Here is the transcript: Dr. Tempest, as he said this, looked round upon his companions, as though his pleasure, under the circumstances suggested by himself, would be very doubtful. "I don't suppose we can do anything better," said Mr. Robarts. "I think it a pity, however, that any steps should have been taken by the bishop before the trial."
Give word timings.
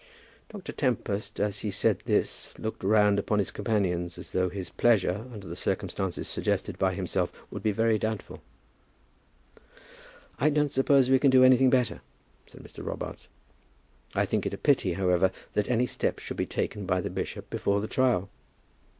Dr. 0.49 0.71
Tempest, 0.71 1.39
as 1.39 1.59
he 1.59 1.69
said 1.69 1.99
this, 2.05 2.57
looked 2.57 2.83
round 2.83 3.19
upon 3.19 3.37
his 3.37 3.51
companions, 3.51 4.17
as 4.17 4.31
though 4.31 4.49
his 4.49 4.71
pleasure, 4.71 5.27
under 5.31 5.47
the 5.47 5.55
circumstances 5.55 6.27
suggested 6.27 6.79
by 6.79 6.95
himself, 6.95 7.31
would 7.51 7.61
be 7.61 7.71
very 7.71 7.99
doubtful. 7.99 8.41
"I 10.39 10.49
don't 10.49 10.71
suppose 10.71 11.11
we 11.11 11.19
can 11.19 11.29
do 11.29 11.43
anything 11.43 11.69
better," 11.69 12.01
said 12.47 12.63
Mr. 12.63 12.83
Robarts. 12.83 13.27
"I 14.15 14.25
think 14.25 14.47
it 14.47 14.55
a 14.55 14.57
pity, 14.57 14.93
however, 14.93 15.29
that 15.53 15.69
any 15.69 15.85
steps 15.85 16.23
should 16.23 16.29
have 16.33 16.37
been 16.49 16.49
taken 16.49 16.87
by 16.87 16.99
the 16.99 17.11
bishop 17.11 17.51
before 17.51 17.79
the 17.79 17.87
trial." 17.87 18.31